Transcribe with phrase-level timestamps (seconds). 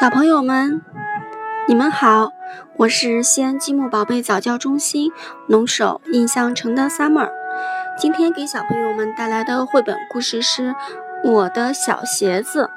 [0.00, 0.80] 小朋友们，
[1.68, 2.32] 你们好，
[2.78, 5.12] 我是西安积木宝贝早教中心
[5.46, 7.28] 龙首印象城的 Summer。
[7.98, 10.70] 今天给小朋友们带来的绘本故事是
[11.30, 12.70] 《我的小鞋子》。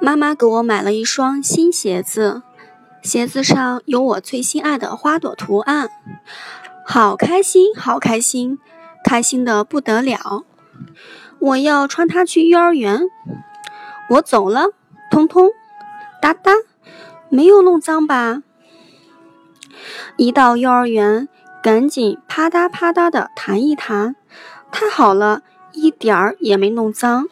[0.00, 2.40] 妈妈给我买了一双新鞋子，
[3.02, 5.90] 鞋子上有我最心爱的花朵图案，
[6.86, 8.58] 好开心，好开心，
[9.04, 10.44] 开心的不得了。
[11.46, 13.02] 我要穿它去幼儿园。
[14.08, 14.70] 我走了，
[15.12, 15.50] 通通，
[16.20, 16.50] 哒哒，
[17.28, 18.42] 没有弄脏吧？
[20.16, 21.28] 一到幼儿园，
[21.62, 24.16] 赶紧啪嗒啪嗒的弹一弹。
[24.72, 25.42] 太好了，
[25.72, 27.28] 一点儿也没弄脏。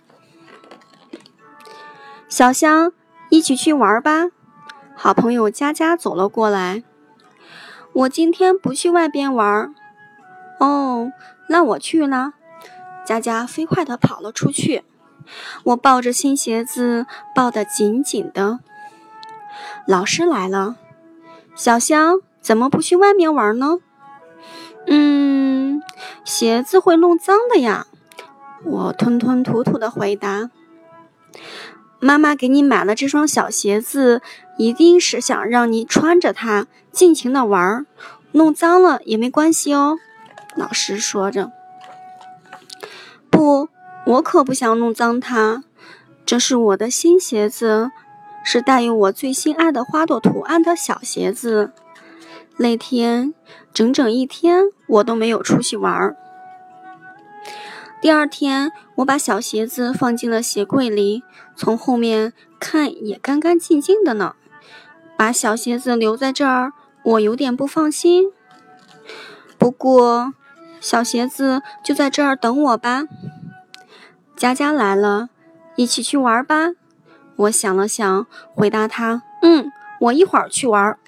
[2.29, 2.93] 小香，
[3.31, 4.27] 一起去玩吧。
[4.95, 6.85] 好朋友佳佳走了过来。
[7.93, 9.75] 我今天不去外边玩。
[10.61, 11.11] 哦，
[11.49, 12.35] 那我去呢。
[13.05, 14.83] 佳佳飞快地跑了出去，
[15.65, 18.61] 我抱着新鞋子，抱得紧紧的。
[19.87, 20.77] 老师来了，
[21.55, 23.79] 小香怎么不去外面玩呢？
[24.87, 25.83] 嗯，
[26.25, 27.87] 鞋子会弄脏的呀。
[28.65, 30.51] 我吞吞吐吐地回答。
[32.01, 34.23] 妈妈给你买了这双小鞋子，
[34.59, 37.87] 一定是想让你穿着它尽情地玩，
[38.33, 39.99] 弄脏了也没关系哦。
[40.57, 41.53] 老师说着。
[43.45, 43.69] 不，
[44.07, 45.65] 我可不想弄脏它。
[46.25, 47.91] 这是我的新鞋子，
[48.43, 51.73] 是带有我最心爱的花朵图案的小鞋子。
[52.57, 53.35] 那天
[53.75, 56.17] 整整一天，我都没有出去玩。
[58.01, 61.23] 第二天，我把小鞋子放进了鞋柜里，
[61.55, 64.37] 从后面看也干干净净的呢。
[65.19, 66.73] 把小鞋子留在这儿，
[67.03, 68.33] 我有点不放心。
[69.59, 70.33] 不过。
[70.81, 73.05] 小鞋子就在这儿等我吧。
[74.37, 75.29] 佳佳来了，
[75.77, 76.71] 一起去玩吧。
[77.37, 80.99] 我想了想，回答他：“嗯，我一会儿去玩。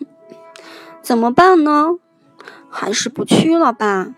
[1.02, 1.98] ”怎么办呢？
[2.70, 4.14] 还是不去了吧？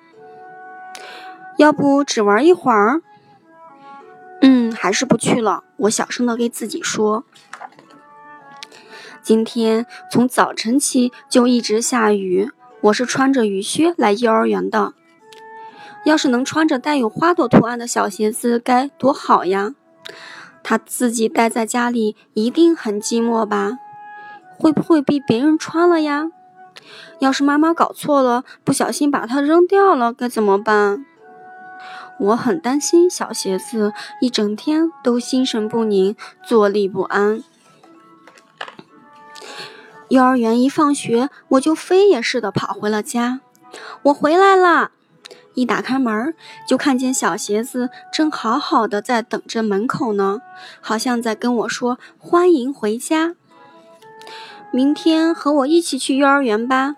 [1.58, 3.02] 要不只玩一会儿？
[4.42, 5.64] 嗯，还是不去了。
[5.76, 7.24] 我小声的给自己说
[9.22, 12.50] ：“今天从早晨起就一直下雨。”
[12.82, 14.94] 我是穿着雨靴来幼儿园的，
[16.04, 19.74] 要是能穿着带有花朵图案的小鞋子，该多好呀！
[20.62, 23.78] 他自己待在家里一定很寂寞吧？
[24.58, 26.30] 会不会被别人穿了呀？
[27.18, 31.04] 要是妈妈搞错了，不小心把它扔掉了，该怎么办？
[32.18, 37.42] 我很担心小鞋子一整天都心神不宁，坐立不安。
[40.08, 43.40] 幼儿园一放学，我就飞也似的跑回了家。
[44.02, 44.90] 我回来了，
[45.60, 46.34] 一打开门
[46.66, 50.40] 就看见小鞋子正好好的在等着门口呢，
[50.80, 53.34] 好像在跟我说欢迎回家。
[54.72, 56.96] 明天和我一起去幼儿园吧，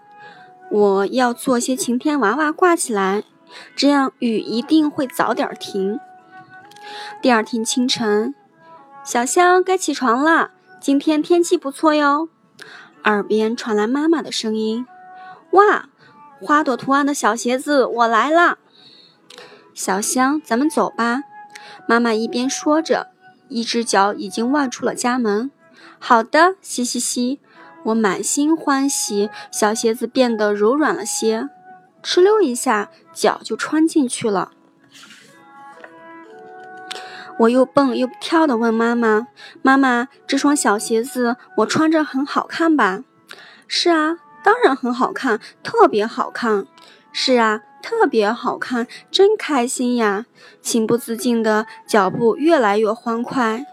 [0.70, 3.24] 我要做些晴天娃娃挂起来，
[3.74, 5.98] 这样雨一定会早点停。
[7.20, 8.32] 第二天清晨，
[9.04, 12.28] 小香该起床了，今天天气不错哟。
[13.02, 14.86] 耳边传来妈妈的声音
[15.50, 15.88] ：“哇，
[16.42, 18.58] 花朵图案的小鞋子，我来了！”
[19.72, 21.22] 小香，咱们走吧。
[21.88, 23.12] 妈妈一边说着，
[23.48, 25.50] 一只脚已经迈出了家门。
[25.98, 27.40] 好的，嘻嘻嘻，
[27.84, 31.48] 我满心欢喜，小鞋子变得柔软了些，
[32.02, 34.50] 哧溜一下，脚就穿进去了。
[37.38, 39.28] 我又蹦又跳的问妈妈
[39.62, 43.04] ：“妈妈，这双小鞋子我穿着很好看吧
[43.66, 46.66] ？”“是啊，当然很好看，特别好看。
[47.12, 50.26] ”“是啊，特别好看，真开心呀！”
[50.62, 53.64] 情不自禁的脚步越来越欢快。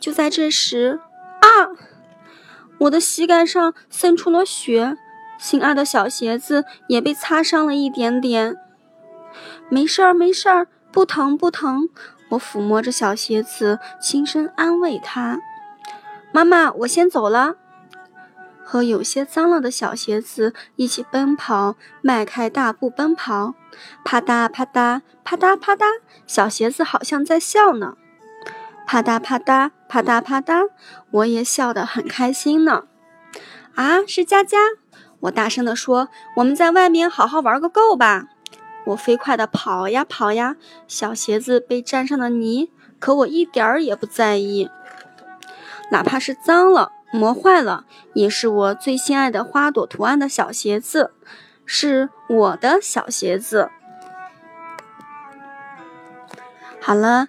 [0.00, 1.00] 就在这时，
[1.40, 1.48] 啊！
[2.78, 4.96] 我的膝盖上渗出了血，
[5.38, 8.56] 心爱的小鞋子也被擦伤了一点点。
[9.68, 11.88] 没事儿，没事儿，不疼，不疼。
[12.30, 15.40] 我抚摸着小鞋子，轻声安慰他
[16.32, 17.56] ：“妈妈，我先走了。”
[18.68, 23.54] 和有些脏了的小鞋子一起奔跑，迈开大步奔跑，
[24.04, 25.84] 啪嗒啪嗒啪嗒啪嗒，
[26.26, 27.96] 小鞋子好像在笑呢。
[28.84, 30.70] 啪嗒啪嗒啪嗒啪嗒，
[31.12, 32.82] 我也笑得很开心呢。
[33.76, 34.58] 啊，是佳佳！
[35.20, 38.26] 我大声地说：“我们在外面好好玩个够吧！”
[38.86, 40.56] 我飞快地跑呀跑呀，
[40.88, 44.68] 小鞋子被沾上了泥，可我一点儿也不在意。
[45.90, 51.12] 哪怕是脏了、磨坏了，也是我最心爱的花朵图案的小鞋子，
[51.64, 53.70] 是我的小鞋子。
[56.80, 57.28] 好了，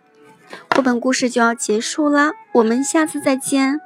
[0.69, 3.79] 绘本故事就要结束啦，我们下次再见。